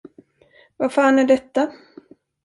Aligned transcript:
Vad 0.77 0.93
fan 0.93 1.19
är 1.19 1.23
detta? 1.25 1.71